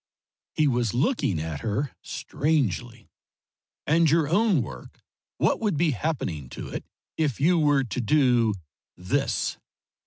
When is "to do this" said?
7.83-9.59